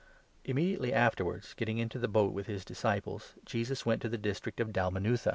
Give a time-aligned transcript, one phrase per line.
[0.43, 4.59] Immediately afterwards, 10 getting into the boat with his disciples, Jesus went to the district
[4.59, 5.29] of Dalmanutha.